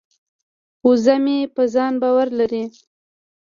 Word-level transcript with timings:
وزه 0.87 1.15
مې 1.23 1.37
په 1.55 1.63
ځان 1.73 1.93
باور 2.01 2.27
لري. 2.39 2.63